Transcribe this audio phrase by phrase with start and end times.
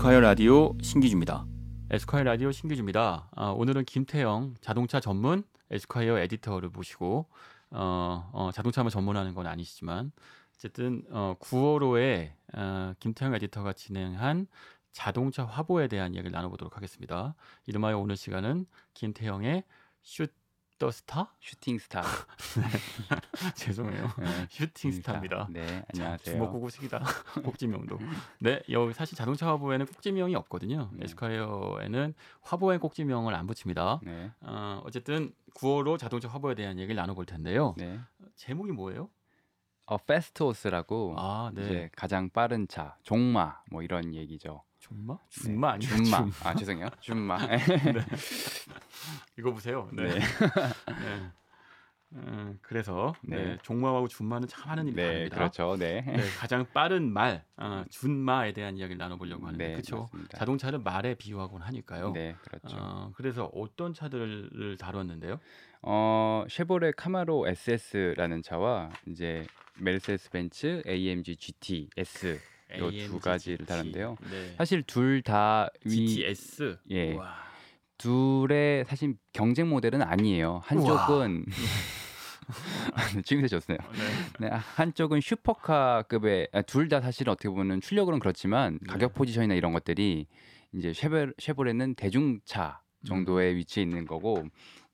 [0.00, 1.44] 에스콰이어 라디오 신기주입니다.
[1.90, 3.28] 에스콰이어 라디오 신기주입니다.
[3.36, 7.28] 아, 오늘은 김태영 자동차 전문 에스콰이어 에디터를 모시고
[7.72, 10.10] 어, 어, 자동차만 전문하는 건 아니시지만
[10.54, 14.46] 어쨌든 어, 9월호에 어, 김태영 에디터가 진행한
[14.90, 17.34] 자동차 화보에 대한 이야기를 나눠보도록 하겠습니다.
[17.66, 19.64] 이름하여 오늘 시간은 김태영의
[20.00, 20.32] shoot
[20.80, 21.30] the star?
[21.40, 22.00] shooting star.
[23.54, 24.12] 죄송해요.
[24.18, 25.46] 네, shooting star입니다.
[25.50, 26.36] 네, 안녕하세요.
[26.36, 27.04] 주먹구구식이다.
[27.44, 27.98] 꼭지명도.
[28.38, 30.88] 네, 여기 사실 자동차 화보에는 꼭지명이 없거든요.
[30.94, 31.04] 네.
[31.04, 34.00] 에스콰이어에는 화보에 꼭지명을 안 붙입니다.
[34.02, 34.32] 네.
[34.40, 37.74] 어, 어쨌든 9월호 자동차 화보에 대한 얘기를 나눠볼 텐데요.
[37.76, 38.00] 네.
[38.36, 39.10] 제목이 뭐예요?
[39.84, 41.62] 어, 페스토스라고 아, 네.
[41.62, 44.62] 이제 가장 빠른 차, 종마 뭐 이런 얘기죠.
[44.80, 45.18] 준마?
[45.28, 45.86] 준마 네.
[45.86, 46.04] 아니에요?
[46.04, 46.30] 준마.
[46.42, 46.88] 아 죄송해요.
[47.00, 47.38] 준마.
[47.46, 47.58] 네.
[49.38, 49.88] 이거 보세요.
[49.92, 50.04] 네.
[50.04, 50.18] 네.
[50.20, 51.30] 네.
[52.12, 53.36] 음, 그래서 네.
[53.36, 53.58] 네.
[53.62, 55.36] 종마하고 준마는 참 하는 일이 네, 다릅니다.
[55.36, 55.76] 그렇죠.
[55.76, 56.02] 네.
[56.02, 56.16] 네.
[56.38, 60.08] 가장 빠른 말 어, 준마에 대한 이야기를 나눠보려고 하는데 네, 그렇죠.
[60.30, 62.10] 자동차를 말에 비유하곤 하니까요.
[62.12, 62.76] 네, 그렇죠.
[62.80, 65.38] 어, 그래서 어떤 차들을 다뤘는데요?
[65.82, 69.46] 어, 쉐보레 카마로 SS라는 차와 이제
[69.78, 72.40] 메르세데스 벤츠 AMG GT S
[72.76, 74.16] 이두 가지를 다른데요.
[74.30, 74.54] 네.
[74.58, 77.12] 사실 둘 다 GTS 예.
[77.14, 77.34] 우와.
[77.98, 80.62] 둘의 사실 경쟁 모델은 아니에요.
[80.64, 81.44] 한쪽은
[83.24, 83.78] 지금 좋네요.
[84.40, 84.48] 네.
[84.48, 84.48] 네.
[84.50, 88.86] 한쪽은 슈퍼카급의 아, 둘다 사실 어떻게 보면 출력으로는 그렇지만 네.
[88.92, 90.26] 가격 포지션이나 이런 것들이
[90.72, 93.56] 이제 쉐보, 쉐보레는 대중차 정도의 음.
[93.58, 94.44] 위치에 있는 거고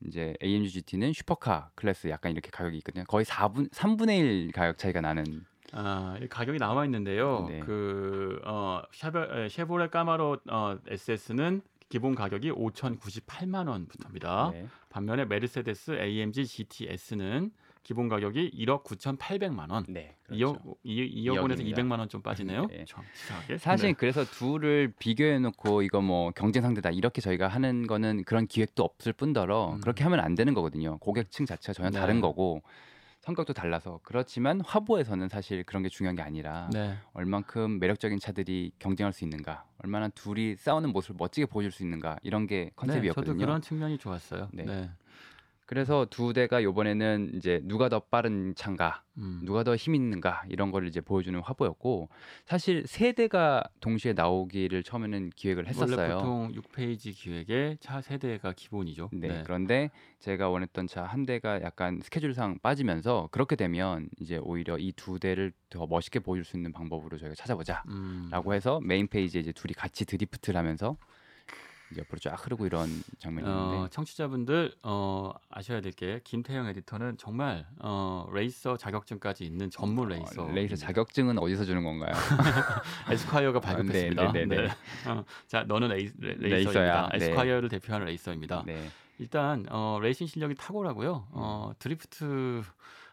[0.06, 3.04] 이제 AMG GT는 슈퍼카 클래스 약간 이렇게 가격이 있거든요.
[3.08, 5.24] 거의 4분 3분의 1 가격 차이가 나는
[5.72, 7.46] 아, 가격이 나와 있는데요.
[7.48, 7.60] 네.
[7.60, 14.50] 그 어, 쉐보, 쉐보레 카마로 어, SS는 기본 가격이 5,098만 원부터입니다.
[14.52, 14.66] 네.
[14.90, 17.50] 반면에 메르세데스 AMG GTS는
[17.84, 19.84] 기본 가격이 1억 9,800만 원.
[19.88, 20.16] 네.
[20.24, 20.54] 그렇죠.
[20.54, 22.66] 2억 2, 억 원에서 200만 원 좀 빠지네요.
[22.66, 22.84] 네.
[22.88, 23.04] 참,
[23.58, 23.92] 사실 네.
[23.92, 29.12] 그래서 둘을 비교해 놓고 이거 뭐 경쟁 상대다 이렇게 저희가 하는 거는 그런 기획도 없을
[29.12, 29.80] 뿐더러 음.
[29.80, 30.98] 그렇게 하면 안 되는 거거든요.
[30.98, 31.98] 고객층 자체가 전혀 네.
[32.00, 32.62] 다른 거고
[33.26, 36.94] 성격도 달라서 그렇지만 화보에서는 사실 그런 게 중요한 게 아니라 네.
[37.12, 42.46] 얼만큼 매력적인 차들이 경쟁할 수 있는가 얼마나 둘이 싸우는 모습을 멋지게 보여줄 수 있는가 이런
[42.46, 43.34] 게 컨셉이었거든요.
[43.34, 44.48] 네, 저도 그런 측면이 좋았어요.
[44.52, 44.88] 네.
[45.66, 45.68] 네.
[45.68, 49.40] 그래서 두 대가 요번에는 이제 누가 더 빠른 차인가, 음.
[49.44, 52.08] 누가 더 힘 있는가 이런 거를 이제 보여주는 화보였고
[52.44, 55.96] 사실 세 대가 동시에 나오기를 처음에는 기획을 했었어요.
[56.00, 59.10] 원래 보통 6페이지 기획에 차 세 대가 기본이죠.
[59.12, 59.42] 네, 네.
[59.44, 59.90] 그런데
[60.20, 65.52] 제가 원했던 차 한 대가 약간 스케줄상 빠지면서 그렇게 되면 이제 오히려 이 두 대를
[65.68, 68.52] 더 멋있게 보여줄 수 있는 방법으로 저희가 찾아보자라고 음.
[68.54, 70.96] 해서 메인 페이지에 이제 둘이 같이 드리프트를 하면서
[71.96, 72.88] 옆으로 쫙 흐르고 이런
[73.18, 79.70] 장면이 있는데 어, 청취자분들 어, 아셔야 될 게 김태형 에디터는 정말 어, 레이서 자격증까지 있는
[79.70, 80.44] 전문 레이서.
[80.44, 82.12] 어, 레이서 자격증은 어디서 주는 건가요?
[83.10, 84.22] 에스콰이어가 발급했습니다.
[84.22, 85.10] 아, 네, 네, 네, 네.
[85.10, 87.08] 어, 자, 너는 레이, 레이서입니다.
[87.12, 87.16] 네.
[87.24, 88.64] 에스콰이어를 대표하는 레이서입니다.
[88.66, 88.90] 네.
[89.18, 91.28] 일단 어, 레이싱 실력이 탁월하고요.
[91.30, 92.62] 어, 드리프트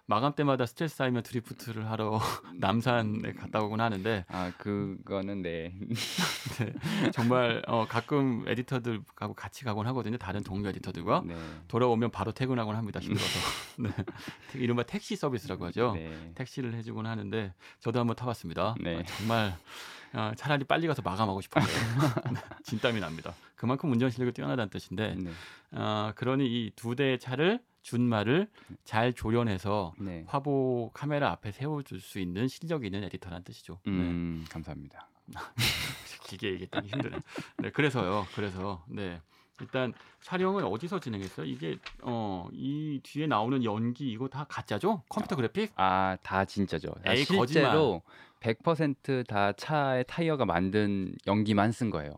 [0.06, 2.20] 마감 때마다 스트레스 쌓이면 드리프트를 하러
[2.60, 5.74] 남산에 갔다 오곤 하는데 아 그거는 네,
[6.60, 11.36] 네 정말 어, 가끔 에디터들하고 같이 가곤 하거든요 다른 동료 에디터들과 네.
[11.70, 13.40] 돌아오면 바로 퇴근하곤 합니다 힘들어서
[13.80, 13.90] 네.
[14.56, 16.32] 이른바 택시 서비스라고 하죠 네.
[16.36, 18.98] 택시를 해주곤 하는데 저도 한번 타봤습니다 네.
[18.98, 19.56] 어, 정말
[20.16, 21.66] 어, 차라리 빨리 가서 마감하고 싶어요.
[21.66, 23.34] 네, 진땀이 납니다.
[23.56, 25.32] 그만큼 운전 실력이 뛰어나다는 뜻인데, 네.
[25.72, 28.48] 어, 그러니 이 두 대의 차를 준말을
[28.86, 30.24] 잘 조련해서 네.
[30.28, 33.80] 화보 카메라 앞에 세워줄 수 있는 실력 있는 에디터라는 뜻이죠.
[33.88, 34.50] 음, 네.
[34.52, 35.08] 감사합니다.
[36.28, 37.18] 길게 얘기했더니 힘드네.
[37.60, 38.26] 네, 그래서요.
[38.36, 39.22] 그래서 네.
[39.62, 41.46] 일단 촬영을 어디서 진행했어요?
[41.46, 45.04] 이게 어 이 뒤에 나오는 연기 이거 다 가짜죠?
[45.10, 45.72] 컴퓨터 그래픽?
[45.76, 46.94] 아, 다 진짜죠.
[47.06, 48.02] 에이, 실제로
[48.42, 48.56] 거짓말.
[48.56, 52.14] 100%다 차의 타이어가 만든 연기만 쓴 거예요.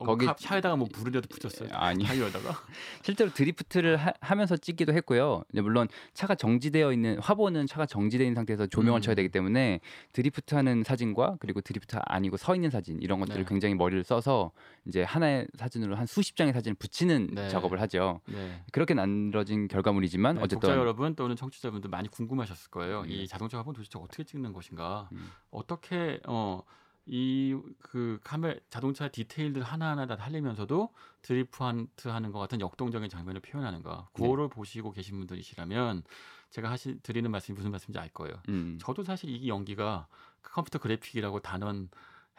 [0.00, 1.68] 어, 거기 차에다가 뭐 불이라도 붙였어요.
[1.76, 2.56] 아니 타이어에다가
[3.04, 5.42] 실제로 드리프트를 하, 면서 찍기도 했고요.
[5.52, 9.02] 물론 차가 정지되어 있는 화보는 차가 정지되어 있는 상태에서 조명을 음.
[9.02, 9.80] 쳐야 되기 때문에
[10.12, 13.48] 드리프트하는 사진과 그리고 드리프트 아니고 서 있는 사진 이런 것들을 네.
[13.48, 14.52] 굉장히 머리를 써서
[14.86, 17.48] 이제 하나의 사진으로 한 수십 장의 사진을 붙이는 네.
[17.50, 18.20] 작업을 하죠.
[18.26, 18.62] 네.
[18.72, 23.04] 그렇게 만들어진 결과물이지만 네, 어쨌든 독자 여러분 또는 청취자분들 많이 궁금하셨을 거예요.
[23.06, 23.26] 이 음.
[23.26, 25.10] 자동차 화보 도대체 어떻게 찍는 것인가?
[25.12, 25.30] 음.
[25.50, 26.62] 어떻게 어
[27.10, 27.58] 이
[27.90, 30.90] 그 카메 자동차 디테일들 하나하나 다 살리면서도
[31.22, 34.08] 드리프트 하는 것 같은 역동적인 장면을 표현하는가.
[34.12, 34.54] 그거를 네.
[34.54, 36.04] 보시고 계신 분들이시라면
[36.50, 38.34] 제가 하시 드리는 말씀이 무슨 말씀인지 알 거예요.
[38.48, 38.78] 음.
[38.80, 40.06] 저도 사실 이 연기가
[40.42, 41.88] 컴퓨터 그래픽이라고 단언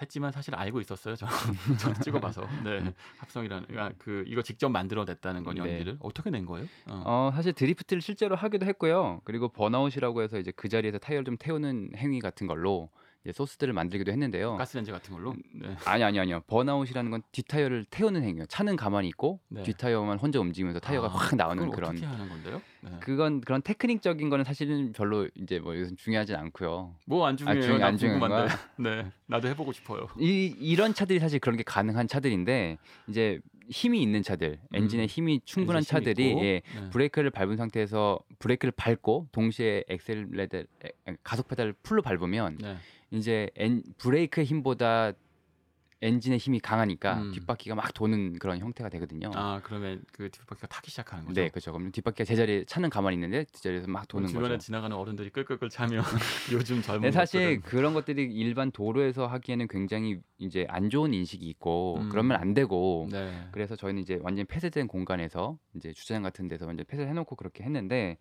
[0.01, 1.17] 했지만 사실 알고 있었어요.
[1.17, 1.33] 저는
[1.79, 5.59] 저 찍어봐서 네 합성이라는 아, 그 이거 직접 만들어냈다는 건 네.
[5.59, 6.00] 연기를 네.
[6.01, 6.65] 어떻게 낸 거예요?
[6.88, 7.03] 어.
[7.06, 7.31] 어.
[7.35, 9.19] 사실 드리프트를 실제로 하기도 했고요.
[9.25, 12.89] 그리고 burnout이라고 해서 이제 그 자리에서 타이어를 좀 태우는 행위 같은 걸로
[13.31, 14.56] 소스들을 만들기도 했는데요.
[14.57, 15.35] 가스렌지 같은 걸로?
[15.53, 15.75] 네.
[15.85, 16.41] 아니 아니 아니요.
[16.48, 18.45] burnout이라는 건 뒷타이어를 태우는 행위예요.
[18.47, 19.62] 차는 가만히 있고 네.
[19.62, 21.91] 뒷타이어만 혼자 움직이면서 타이어가 아, 확 나오는 그런.
[21.91, 22.62] 어떻게 하는 건데요?
[22.81, 22.89] 네.
[23.00, 26.95] 그건 그런 테크닉적인 거는 사실은 별로 이제 뭐 이것은 중요하진 않고요.
[27.06, 27.83] 뭐 안 중요해요.
[27.83, 28.47] 아, 안 중요한 거.
[28.77, 30.07] 네, 나도 해 보고 싶어요.
[30.19, 32.77] 이 이런 차들이 사실 그런 게 가능한 차들인데
[33.07, 33.39] 이제
[33.71, 35.07] 힘이 있는 차들, 엔진에 음.
[35.07, 36.89] 힘이 충분한 차들이 예, 네.
[36.91, 40.65] 브레이크를 밟은 상태에서 브레이크를 밟고 동시에 엑셀레드
[41.23, 42.75] 가속 페달을 full로 밟으면 네.
[43.12, 45.13] 이제 엔, 브레이크의 힘보다
[46.01, 47.31] 엔진의 힘이 강하니까 음.
[47.31, 49.31] 뒷바퀴가 막 도는 그런 형태가 되거든요.
[49.36, 51.39] 아 그러면 그 뒷바퀴가 타기 시작하는 거죠?
[51.39, 51.71] 네, 그렇죠.
[51.71, 54.48] 그럼 뒷바퀴가 제자리에 차는 가만히 있는데 뒷자리에서 막 도는 주변에 거죠.
[54.48, 56.03] 주변에 지나가는 어른들이 끌끌끌 차면
[56.51, 62.00] 요즘 젊은 네, 사실 그런 것들이 일반 도로에서 하기에는 굉장히 이제 안 좋은 인식이 있고
[62.01, 62.09] 음.
[62.09, 63.48] 그러면 안 되고 네.
[63.51, 68.18] 그래서 저희는 이제 완전 폐쇄된 공간에서 이제 주차장 같은 데서 완전 폐쇄해놓고 그렇게 했는데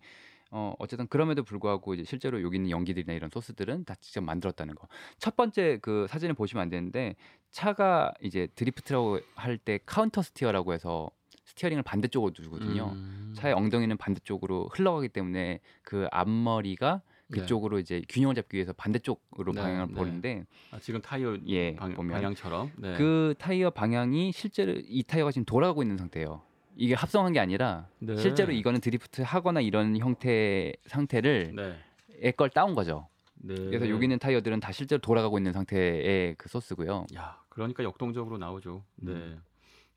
[0.51, 4.87] 어 어쨌든 그럼에도 불구하고 이제 실제로 여기 있는 연기들이나 이런 소스들은 다 직접 만들었다는 거.
[5.17, 7.15] 첫 번째 그 사진을 보시면 안 되는데
[7.51, 11.09] 차가 이제 드리프트라고 할 때 counter steer라고 해서
[11.45, 12.91] steering을 반대쪽으로 두거든요.
[12.93, 13.33] 음.
[13.35, 17.39] 차의 엉덩이는 반대쪽으로 흘러가기 때문에 그 앞머리가 네.
[17.39, 17.81] 그쪽으로 네.
[17.81, 19.93] 이제 균형을 잡기 위해서 반대쪽으로 네, 방향을 네.
[19.93, 22.97] 보는데 아, 지금 타이어 예, 방, 방향처럼 네.
[22.97, 26.41] 그 타이어 방향이 실제로 이 타이어가 지금 돌아가고 있는 상태예요.
[26.75, 28.15] 이게 합성한 게 아니라 네.
[28.17, 31.75] 실제로 이거는 드리프트 하거나 이런 형태 상태를 네.
[32.21, 33.07] 이걸 따온 거죠.
[33.35, 33.55] 네.
[33.55, 37.07] 그래서 여기 있는 타이어들은 다 실제로 돌아가고 있는 상태의 그 소스고요.
[37.15, 38.83] 야, 그러니까 역동적으로 나오죠.
[38.97, 39.11] 네.
[39.11, 39.41] 음.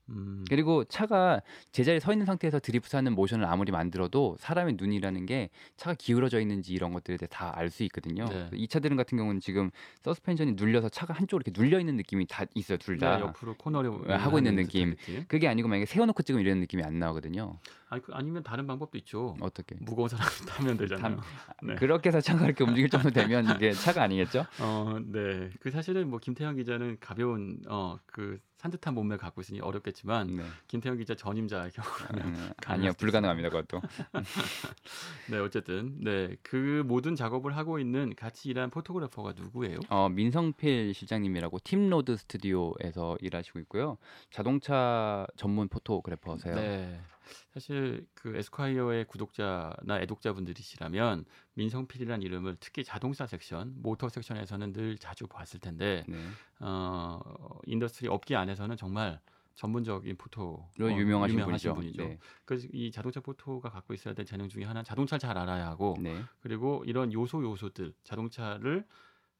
[0.09, 0.45] 음.
[0.49, 1.41] 그리고 차가
[1.71, 6.93] 제자리에 서 있는 상태에서 드리프트하는 모션을 아무리 만들어도 사람의 눈이라는 게 차가 기울어져 있는지 이런
[6.93, 8.25] 것들에 대해 다 알 수 있거든요.
[8.25, 8.49] 네.
[8.53, 9.71] 이 차들은 같은 경우는 지금
[10.03, 13.17] 서스펜션이 눌려서 차가 한쪽으로 이렇게 눌려 있는 느낌이 다 있어요, 둘 다.
[13.17, 14.91] 네, 옆으로 코너를 어, 하고 있는 느낌.
[14.91, 15.25] 느낌.
[15.27, 17.59] 그게 아니고 만약에 세워놓고 찍으면 이런 느낌이 안 나오거든요.
[17.89, 19.35] 아니, 그, 아니면 다른 방법도 있죠.
[19.41, 19.75] 어떻게?
[19.79, 21.21] 무거운 사람 타면 되잖아요.
[21.63, 21.75] 네.
[21.75, 24.45] 그렇게 해서 차가 이렇게 움직일 정도 되면 이게 차가 아니겠죠?
[24.59, 25.49] 어, 네.
[25.59, 30.43] 그 사실은 뭐 김태형 기자는 가벼운 어 그 산뜻한 몸매를 갖고 있으니 어렵겠지만 네.
[30.67, 33.81] 김태형 기자 전임자 경우는 음, 아니요 불가능합니다 그것도.
[35.29, 39.79] 네 어쨌든 네그 모든 작업을 하고 있는 같이 일한 포토그래퍼가 누구예요?
[39.89, 43.97] 어 민성필 실장님이라고 팀로드 스튜디오에서 일하시고 있고요.
[44.31, 46.55] 자동차 전문 포토그래퍼세요.
[46.55, 47.01] 네.
[47.53, 55.59] 사실 그 에스콰이어의 구독자나 애독자분들이시라면 민성필이라는 이름을 특히 자동차 섹션, 모터 섹션에서는 늘 자주 봤을
[55.59, 56.17] 텐데 네.
[56.59, 57.19] 어,
[57.65, 59.19] industry 업계 안에서는 정말
[59.55, 62.03] 전문적인 포토로 어, 유명하신, 유명하신 분이죠.
[62.03, 62.19] 네.
[62.43, 66.21] 그래서 이 자동차 포토가 갖고 있어야 될 재능 중에 하나는 자동차를 잘 알아야 하고 네.
[66.41, 68.85] 그리고 이런 요소 요소들 자동차를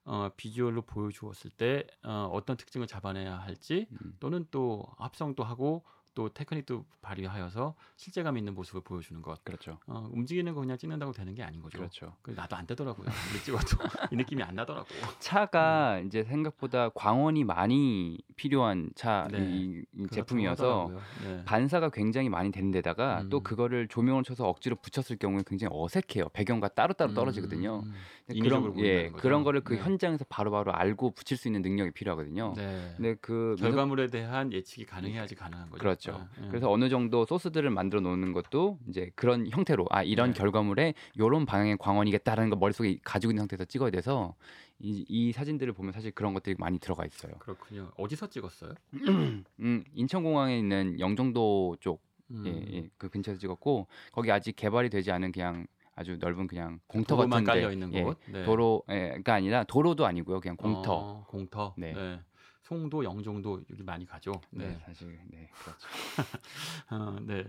[0.05, 4.15] 어, 비주얼로 보여주었을 때 어, 어떤 특징을 잡아내야 할지 음.
[4.19, 5.83] 또는 또 합성도 하고
[6.15, 9.44] 또 테크닉도 발휘하여서 실제감 있는 모습을 보여주는 것.
[9.44, 9.77] 그렇죠.
[9.85, 11.77] 어, 움직이는 거 그냥 찍는다고 되는 게 아닌 거죠.
[11.77, 12.15] 그렇죠.
[12.25, 13.07] 나도 안 되더라고요.
[13.44, 13.77] 찍어도
[14.12, 14.88] 이 느낌이 안 나더라고.
[15.19, 16.07] 차가 음.
[16.07, 19.83] 이제 생각보다 광원이 많이 필요한 차 네.
[20.12, 20.91] 제품이어서
[21.23, 21.44] 네.
[21.45, 23.29] 반사가 굉장히 많이 되는 데다가 음.
[23.29, 26.29] 또 그거를 조명을 쳐서 억지로 붙였을 경우에 굉장히 어색해요.
[26.29, 27.15] 배경과 따로따로 음.
[27.15, 27.83] 떨어지거든요.
[27.85, 27.94] 음.
[28.41, 29.81] 그런 예 그런 거를 그 네.
[29.81, 32.53] 현장에서 바로바로 바로 알고 붙일 수 있는 능력이 필요하거든요.
[32.56, 32.94] 네.
[32.95, 35.79] 근데 그 결과물에 대한 예측이 가능해야지 가능한 거죠.
[35.79, 36.05] 그렇죠.
[36.13, 36.48] 네.
[36.50, 40.38] 그래서 어느 정도 소스들을 만들어 놓는 것도 이제 그런 형태로 아 이런 네.
[40.38, 44.35] 결과물에 이런 방향의 광원이겠다라는 걸 머릿속에 가지고 있는 상태에서 찍어야 돼서
[44.80, 47.33] 이, 이 사진들을 보면 사실 그런 것들이 많이 들어가 있어요.
[47.40, 47.92] 그렇군요.
[47.97, 48.74] 어디서 찍었어요?
[49.59, 52.44] 음, 인천공항에 있는 영종도 쪽 음.
[52.45, 57.16] 예, 예, 그 근처에서 찍었고 거기 아직 개발이 되지 않은 그냥 아주 넓은 그냥 공터
[57.16, 58.44] 같은 데 깔려 있는 예, 곳 네.
[58.44, 61.94] 도로가 아니라 도로도 아니고요 그냥 공터 어, 공터 네.
[61.94, 62.19] 네.
[62.66, 65.88] 송도 영종도 여기 많이 가죠 네, 네 사실 네 그렇죠
[66.90, 67.45] 어, 네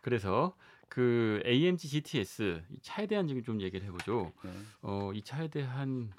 [0.00, 0.56] 그래서
[0.88, 4.50] 그 AMG GTS 이 차에 대한 지금 좀 얘기를 해보죠 네.
[4.82, 6.12] 어, 이 차에 대한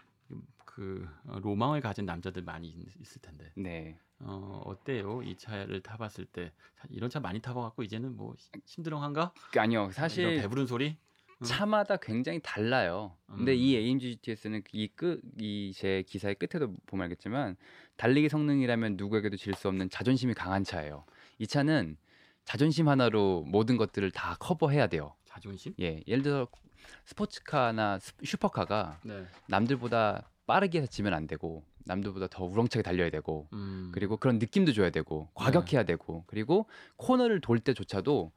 [0.65, 2.67] 그 로망을 가진 남자들 많이
[3.00, 3.98] 있을 텐데 네.
[4.20, 5.24] 어, 어때요?
[5.24, 6.51] 이 차를 타봤을 때
[6.89, 9.34] 이런 차 많이 타봐갖고 이제는 뭐 심드렁한가?
[9.58, 10.96] 아니요, 사실 배부른 소리?
[11.43, 13.15] 차마다 굉장히 달라요.
[13.27, 13.57] 근데 음.
[13.57, 17.55] 이 AMG GTS는 이 끝 이 제 기사의 끝에도 보면 알겠지만
[17.98, 21.05] 달리기 성능이라면 누구에게도 질 수 없는 자존심이 강한 차예요.
[21.39, 21.98] 이 차는
[22.45, 25.13] 자존심 하나로 모든 것들을 다 커버해야 돼요.
[25.25, 25.74] 자존심?
[25.79, 26.48] 예, 예를 들어
[27.05, 29.25] 스포츠카나 슈퍼카가 네.
[29.48, 33.91] 남들보다 빠르게 해서 지면 안 되고 남들보다 더 우렁차게 달려야 되고 음.
[33.93, 35.86] 그리고 그런 느낌도 줘야 되고 과격해야 네.
[35.88, 36.67] 되고 그리고
[36.98, 38.31] 코너를 돌 때조차도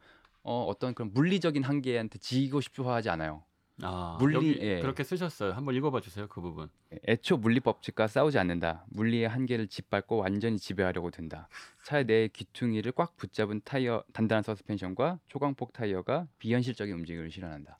[0.44, 3.42] 어, 어떤 그런 물리적인 한계한테 지고 싶어 하지 않아요.
[3.82, 4.80] 아, 물리 예.
[4.80, 5.52] 그렇게 쓰셨어요.
[5.52, 6.28] 한번 읽어봐 주세요.
[6.28, 6.68] 그 부분.
[7.08, 8.84] 애초 물리 법칙과 싸우지 않는다.
[8.90, 11.48] 물리의 한계를 짓밟고 완전히 지배하려고 든다.
[11.82, 17.78] 차의 내 귀퉁이를 꽉 붙잡은 타이어 단단한 서스펜션과 초광폭 타이어가 비현실적인 움직임을 실현한다.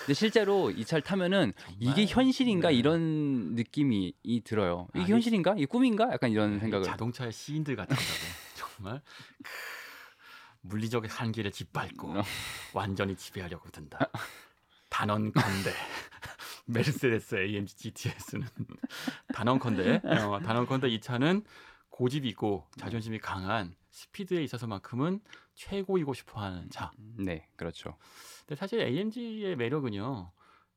[0.00, 2.74] 근데 실제로 이 차를 타면은 이게 현실인가 네.
[2.74, 4.88] 이런 느낌이 이 들어요.
[4.94, 5.54] 이게 아니, 현실인가?
[5.56, 6.10] 이게 꿈인가?
[6.12, 6.84] 약간 이런 네, 생각을.
[6.84, 7.98] 자동차의 시인들 같다고
[8.56, 9.00] 정말
[9.42, 9.50] 크,
[10.62, 12.22] 물리적인 한계를 짓밟고 어.
[12.74, 14.10] 완전히 지배하려고 든다.
[14.88, 15.72] 단언컨대
[16.66, 18.46] 메르세데스 AMG GTS는
[19.34, 21.44] 단언컨대 어, 단언컨대 이 차는
[21.88, 25.20] 고집이고 자존심이 강한 스피드에 있어서만큼은
[25.54, 26.92] 최고이고 싶어하는 차.
[26.96, 27.96] 네, 그렇죠.
[28.40, 30.32] 근데 사실 AMG의 매력은요.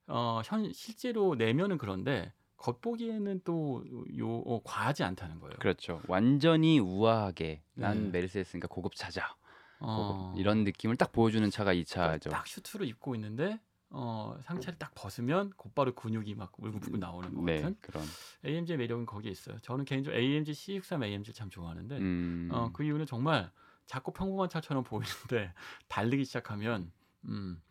[0.07, 5.55] 어, 현 실제로 내면은 그런데 겉보기에는 또요 어, 과하지 않다는 거예요.
[5.59, 6.01] 그렇죠.
[6.07, 8.09] 완전히 우아하게 난 네.
[8.09, 9.35] 메르세데스니까 고급 차자.
[9.83, 10.39] 어, 고급.
[10.39, 12.29] 이런 느낌을 딱 보여주는 차가 이 그러니까 차죠.
[12.29, 13.59] 딱 슈트를 입고 있는데
[13.89, 18.03] 어, 상체를 딱 벗으면 곧바로 근육이 막 울긋불긋 나오는 것 네, 같은 그런.
[18.45, 19.59] AMG의 매력은 거기에 있어요.
[19.61, 23.51] 저는 개인적으로 AMG C63 AMG 참 좋아하는데 음, 어, 그 이유는 정말
[23.85, 25.53] 작고 평범한 차처럼 보이는데
[25.89, 26.91] 달리기 시작하면
[27.25, 27.61] 음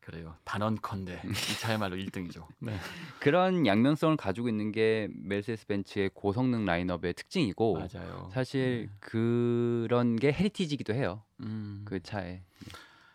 [0.00, 0.34] 그래요.
[0.44, 2.46] 단언컨대 이 차야말로 1등이죠.
[2.60, 2.74] 네.
[3.20, 8.30] 그런 양면성을 가지고 있는 게 메르세데스 벤츠의 고성능 라인업의 특징이고 맞아요.
[8.32, 8.96] 사실 네.
[9.00, 11.22] 그런 게 heritage기도 해요.
[11.40, 11.82] 음.
[11.84, 12.42] 그 차에.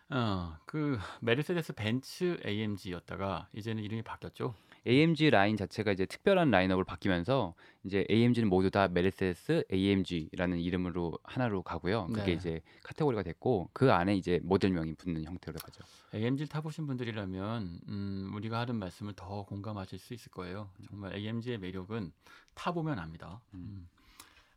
[0.10, 4.54] 어, 그 메르세데스 벤츠 AMG였다가 이제는 이름이 바뀌었죠.
[4.86, 11.64] AMG 라인 자체가 이제 특별한 라인업으로 바뀌면서 이제 AMG는 모두 다 메르세데스 AMG라는 이름으로 하나로
[11.64, 12.08] 가고요.
[12.08, 12.32] 그게 네.
[12.34, 15.84] 이제 카테고리가 됐고 그 안에 이제 모델명이 붙는 형태로 가죠.
[16.14, 20.70] AMG 를 타보신 분들이라면 음, 우리가 하는 말씀을 더 공감하실 수 있을 거예요.
[20.90, 22.12] 정말 AMG의 매력은
[22.54, 23.42] 타보면 압니다.
[23.54, 23.88] 음.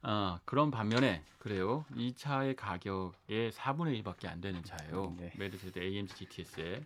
[0.02, 1.84] 아, 그런 반면에 그래요.
[1.94, 5.14] 이 차의 가격의 4분의 1밖에 안 되는 차예요.
[5.18, 5.32] 네.
[5.36, 6.84] 메르세데스 AMG GTS에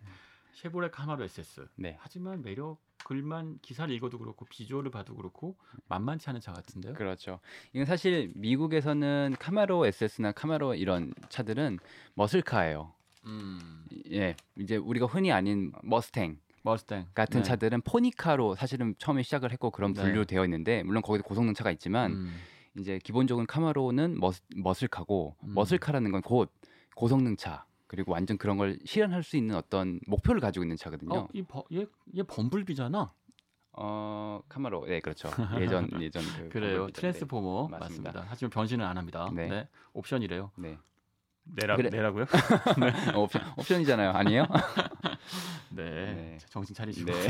[0.53, 1.69] 쉐보레 카마로 SS.
[1.77, 1.97] 네.
[2.01, 5.57] 하지만 매력 글만 기사를 읽어도 그렇고 비주얼을 봐도 그렇고
[5.89, 6.95] 만만치 않은 차 같은데요.
[6.95, 7.41] 그렇죠.
[7.73, 11.79] 이건 사실 미국에서는 카마로 SS나 카마로 이런 차들은
[12.15, 12.93] muscle car예요.
[13.27, 17.45] 음, 예, 이제 우리가 흔히 아닌 머스탱 머스탱 같은 네.
[17.45, 20.03] 차들은 pony car로 사실은 처음에 시작을 했고 그런 네.
[20.03, 22.35] 분류로 되어 있는데 물론 거기도 고성능 차가 있지만 음,
[22.79, 25.55] 이제 기본적으로 카마로는 머스, muscle car고 음.
[25.55, 26.53] muscle car라는 건 곧
[26.95, 31.19] 고성능 차 그리고 완전 그런 걸 실현할 수 있는 어떤 목표를 가지고 있는 차거든요.
[31.19, 31.87] 어, 이 버, 얘,
[32.17, 33.13] 얘 범블비잖아.
[33.73, 35.29] 어, 카마로 네 그렇죠.
[35.59, 36.89] 예전 예전 그 그래요.
[36.91, 38.11] 트랜스포머 네, 맞습니다.
[38.11, 38.27] 맞습니다.
[38.29, 39.29] 하지만 변신은 안 합니다.
[39.33, 39.49] 네.
[39.49, 39.69] 네.
[39.93, 40.53] 옵션이래요.
[40.57, 40.79] 네.
[41.55, 41.91] 내라 그래.
[41.91, 42.25] 내라고요?
[43.15, 44.11] 어, 옵션, 옵션이잖아요.
[44.11, 44.47] 아니에요?
[45.71, 45.85] 네.
[45.85, 46.39] 네.
[46.49, 47.11] 정신 차리시고.
[47.11, 47.29] 네.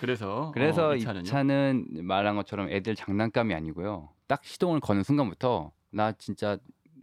[0.00, 1.24] 그래서 그래서 어, 이 차는요?
[1.24, 4.08] 차는 말한 것처럼 애들 장난감이 아니고요.
[4.26, 6.58] 딱 시동을 거는 순간부터 나 진짜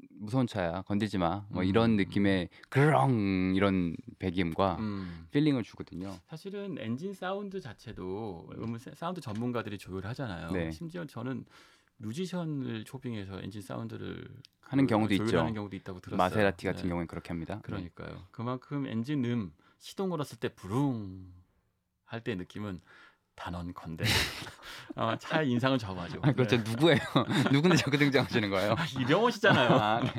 [0.10, 1.46] 무서운 차야 건들지 마.
[1.50, 1.96] 뭐 이런 음.
[1.98, 6.16] 느낌의 그렁 이런 배기음과 음, feeling을 주거든요.
[6.28, 10.52] 사실은 엔진 사운드 자체도 음 사운드 전문가들이 조율하잖아요.
[10.52, 10.72] 네.
[10.72, 11.46] 심지어 저는
[11.98, 14.28] 뮤지션을 초빙해서 엔진 사운드를
[14.62, 15.46] 하는 경우도 있죠.
[15.54, 16.18] 경우도 있다고 들었어요.
[16.18, 16.90] 마세라티 같은 네.
[16.90, 17.56] 경우는 그렇게 합니다.
[17.56, 17.62] 네.
[17.64, 18.28] 그러니까요.
[18.32, 21.32] 그만큼 엔진 음 시동 걸었을 때 부릉
[22.06, 22.80] 할 때 느낌은
[23.36, 24.04] 단언컨대
[24.96, 26.20] 어, 차의 인상을 좌우하죠.
[26.22, 26.64] 아, 그렇죠.
[26.64, 26.72] 네.
[26.72, 27.00] 누구예요?
[27.52, 28.76] 누군데 자꾸 등장하시는 거예요?
[29.00, 29.70] 이병헌 씨잖아요.
[29.72, 30.12] 아, 네.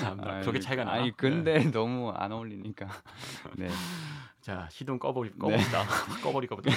[0.00, 0.92] 참나, 아이, 그렇게 차이가 나.
[0.92, 1.12] 아니 네.
[1.16, 2.88] 근데 너무 안 어울리니까.
[3.56, 3.68] 네.
[4.40, 5.84] 자 시동 꺼버리 꺼버리다
[6.22, 6.68] 꺼버리 꺼버리.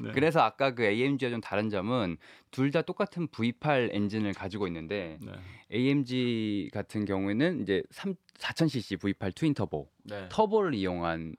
[0.00, 0.12] 네.
[0.12, 2.16] 그래서 아까 그 AMG와 좀 다른 점은
[2.50, 5.32] 둘 다 똑같은 V8 엔진을 가지고 있는데 네.
[5.72, 10.28] AMG 같은 경우에는 이제 3 4000cc V8 트윈 터보 네.
[10.30, 11.34] 터보를 이용한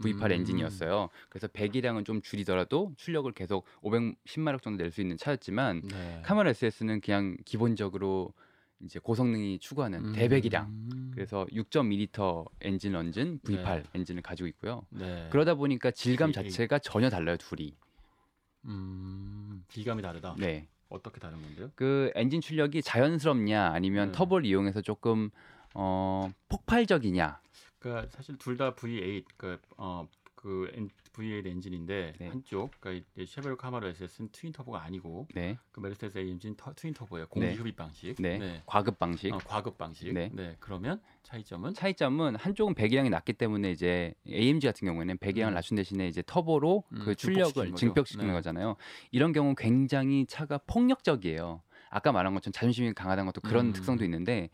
[0.00, 0.32] V8 음.
[0.32, 1.08] 엔진이었어요.
[1.28, 6.20] 그래서 배기량은 좀 줄이더라도 출력을 계속 510마력 정도 낼 수 있는 차였지만 네.
[6.24, 8.32] 카메라 SS는 그냥 기본적으로
[8.80, 10.66] 이제 고성능이 추구하는 대배기량.
[10.66, 11.10] 음.
[11.14, 13.82] 그래서 6.2리터 엔진 얹은 V8 네.
[13.94, 14.84] 엔진을 가지고 있고요.
[14.90, 15.28] 네.
[15.30, 16.34] 그러다 보니까 질감 V8.
[16.34, 17.74] 자체가 전혀 달라요, 둘이.
[18.66, 20.34] 음, 비감이 다르다.
[20.38, 20.68] 네.
[20.88, 21.70] 어떻게 다른 건데요?
[21.74, 24.12] 그 엔진 출력이 자연스럽냐 아니면 네.
[24.12, 25.30] 터보를 이용해서 조금
[25.74, 27.40] 어 폭발적이냐.
[27.84, 32.28] 그러니까 사실 둘 다 V8 그 어, 그 엔- V8 엔진인데 네.
[32.28, 35.56] 한쪽 그러니까 이 쉐보레 카마로 SS는 twin turbo가 아니고 네.
[35.70, 37.26] 그 메르세데스 AMG는 터, twin turbo예요.
[37.28, 37.54] 공기 네.
[37.54, 38.16] 흡입 방식.
[38.18, 38.62] 네.
[38.66, 39.32] 과급 방식.
[39.32, 40.12] 어, 과급 방식.
[40.12, 40.30] 네.
[40.32, 40.56] 네.
[40.60, 45.54] 그러면 차이점은 차이점은 한쪽은 배기량이 낮기 때문에 이제 AMG 같은 경우에는 배기량을 음.
[45.54, 47.74] 낮춘 대신에 이제 터보로 음, 그 출력을.
[47.74, 48.32] 증폭시키는 네.
[48.32, 48.76] 거잖아요.
[49.12, 51.62] 이런 경우 굉장히 차가 폭력적이에요.
[51.90, 53.72] 아까 말한 것처럼 자존심이 강하다는 것도 그런 음.
[53.72, 54.48] 특성도 있는데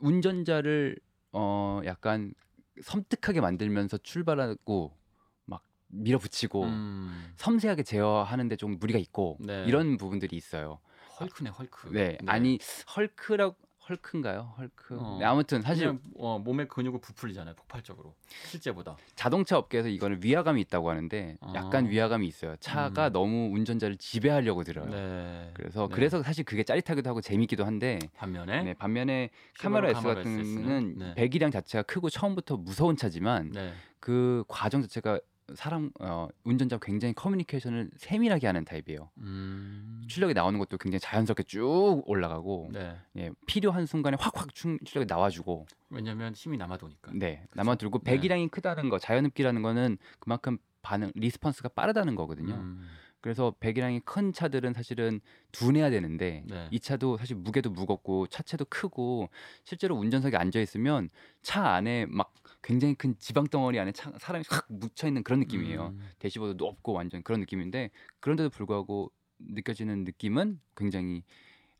[0.00, 0.98] 운전자를
[1.32, 2.34] 어 약간
[2.82, 4.96] 섬뜩하게 만들면서 출발하고
[5.44, 9.64] 막 밀어붙이고 음, 섬세하게 제어하는데 좀 무리가 있고 네.
[9.66, 10.80] 이런 부분들이 있어요.
[11.20, 11.88] 헐크네 헐크.
[11.92, 12.58] 네, 아니
[12.96, 13.56] 헐크라고
[13.88, 14.54] 헐크인가요?
[14.58, 14.96] 헐크.
[15.00, 15.16] 어.
[15.18, 17.54] 네, 아무튼 사실 어, 몸의 근육을 부풀리잖아요.
[17.54, 18.14] 폭발적으로.
[18.44, 18.96] 실제보다.
[19.14, 21.88] 자동차 업계에서 이거는 위화감이 있다고 하는데 약간 아.
[21.88, 22.56] 위화감이 있어요.
[22.60, 23.12] 차가 음.
[23.12, 24.90] 너무 운전자를 지배하려고 들어요.
[24.90, 25.50] 네.
[25.54, 25.94] 그래서 네.
[25.94, 30.24] 그래서 사실 그게 짜릿하기도 하고 재밌기도 한데 반면에 네, 반면에 카마로 SS 같은?
[30.24, 31.14] 경우는 네.
[31.14, 33.72] 배기량 자체가 크고 처음부터 무서운 차지만 네.
[34.00, 35.18] 그 과정 자체가
[35.54, 39.10] 사람 어, 운전자 굉장히 커뮤니케이션을 세밀하게 하는 타입이에요.
[39.18, 40.04] 음.
[40.08, 42.96] 출력이 나오는 것도 굉장히 자연스럽게 쭉 올라가고 네.
[43.16, 47.12] 예, 필요한 순간에 확확 출력이 나와주고 왜냐하면 힘이 남아도니까.
[47.14, 47.52] 네, 그쵸?
[47.54, 48.12] 남아돌고 네.
[48.12, 48.48] 배기량이 네.
[48.48, 52.54] 크다는 거, 자연흡기라는 거는 그만큼 반응 response가 빠르다는 거거든요.
[52.54, 52.86] 음.
[53.20, 55.20] 그래서 배기량이 큰 차들은 사실은
[55.52, 56.68] 둔해야 되는데 네.
[56.70, 59.28] 이 차도 사실 무게도 무겁고 차체도 크고
[59.64, 61.10] 실제로 운전석에 앉아 있으면
[61.42, 62.32] 차 안에 막
[62.68, 65.86] 굉장히 큰 지방 덩어리 안에 차, 사람이 확 묻혀 있는 그런 느낌이에요.
[65.86, 66.10] 음.
[66.18, 71.24] 대시보드 높고 완전 그런 느낌인데 그런데도 불구하고 느껴지는 느낌은 굉장히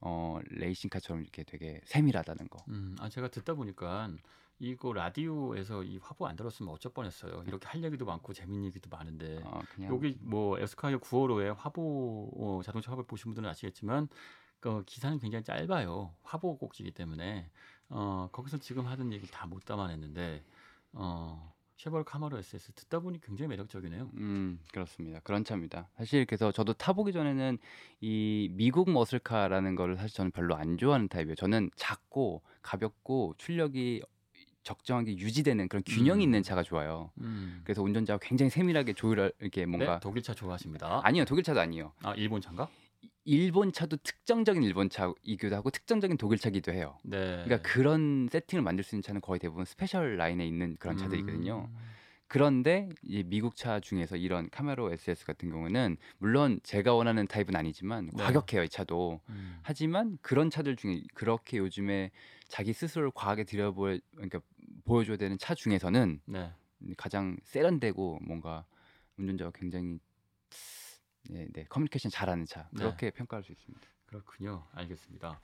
[0.01, 2.65] 어 레이싱카처럼 이렇게 되게 세밀하다는 거.
[2.69, 4.11] 음, 아 제가 듣다 보니까
[4.61, 7.45] 이거 라디오에서 이 화보 안 들었으면 어쩔 뻔했어요.
[7.47, 12.93] 이렇게 할 얘기도 많고 재밌는 얘기도 많은데 어, 여기 뭐 에스카이어 9호로의 화보 어, 자동차
[12.93, 14.09] 화보 보신 분들은 아시겠지만
[14.59, 16.15] 그 기사는 굉장히 짧아요.
[16.23, 17.51] 화보 꼭지기 때문에
[17.91, 20.43] 어, 거기서 지금 하던 얘기 다못 담아냈는데
[20.93, 24.11] 어, 쉐벌 카마로 SS 듣다 보니 굉장히 매력적이네요.
[24.17, 25.21] 음 그렇습니다.
[25.21, 25.89] 그런 차입니다.
[25.97, 27.59] 사실 그래서 저도 타보기 전에는
[28.01, 31.37] 이 미국 muscle car라는 거를 사실 저는 별로 안 좋아하는 타입이에요.
[31.37, 34.03] 저는 작고 가볍고 출력이
[34.65, 36.21] 적정하게 유지되는 그런 균형 음.
[36.21, 37.13] 있는 차가 좋아요.
[37.21, 37.61] 음.
[37.63, 41.01] 그래서 운전자가 굉장히 세밀하게 조율할 이렇게 뭔가 네, 독일 차 좋아하십니다.
[41.05, 41.93] 아니요, 독일 차도 아니요.
[42.03, 42.69] 아 일본 차인가?
[43.29, 46.97] 일본 차도 특정적인 일본 차이기도 하고 특정적인 독일 차기도 해요.
[47.05, 47.45] 네.
[47.45, 51.69] 그러니까 그런 세팅을 만들 수 있는 차는 거의 대부분 special line에 있는 그런 차들이거든요.
[51.71, 51.77] 음.
[52.27, 58.11] 그런데 이 미국 차 중에서 이런 카마로 SS 같은 경우는 물론 제가 원하는 타입은 아니지만
[58.15, 58.23] 네.
[58.23, 59.21] 과격해요 이 차도.
[59.29, 59.59] 음.
[59.63, 62.11] 하지만 그런 차들 중에 그렇게 요즘에
[62.49, 64.41] 자기 스스로를 과하게 들여보 그러니까
[64.87, 66.51] 보여줘야 되는 차 중에서는 네.
[66.97, 68.65] 가장 세련되고 뭔가
[69.19, 69.99] 운전자가 굉장히
[71.29, 72.85] 네, 네 커뮤니케이션 잘하는 차 네.
[72.85, 73.87] 그렇게 평가할 수 있습니다.
[74.07, 74.65] 그렇군요.
[74.73, 75.41] 알겠습니다.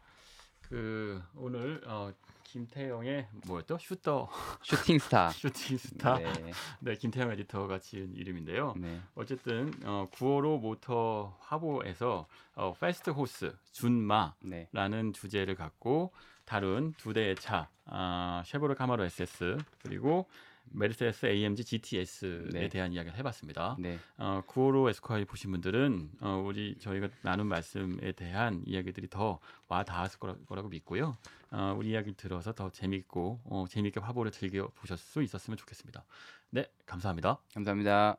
[0.62, 2.12] 그 오늘 어,
[2.44, 3.78] 김태영의 뭐였죠?
[3.78, 4.30] 슈터
[4.62, 6.52] Shooting Star Shooting Star 네.
[6.80, 6.96] 네.
[6.96, 8.74] 김태영 에디터가 지은 이름인데요.
[8.76, 9.00] 네.
[9.14, 15.12] 어쨌든 어, 9호로 모터 화보에서 어, fast horse 준마라는 네.
[15.12, 16.12] 주제를 갖고
[16.44, 20.28] 다룬 두 대의 차, 아, 쉐보레 카마로 SS 그리고
[20.70, 22.68] 메르세데스 AMG GTS에 네.
[22.68, 23.76] 대한 이야기를 해봤습니다.
[23.78, 23.98] 네.
[24.18, 29.40] 어, 구호로 에스콰이 보신 분들은 어, 우리 저희가 나눈 말씀에 대한 이야기들이 더
[29.74, 31.16] 와 닿았을 거라 고 믿고요.
[31.50, 36.04] 어, 우리 이야기 들어서 더 재밌고 어, 재밌게 화보를 즐겨 보셨을 수 있었으면 좋겠습니다.
[36.50, 37.38] 네, 감사합니다.
[37.54, 38.16] 감사합니다.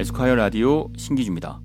[0.00, 1.60] 에스콰이어 라디오 신기주입니다.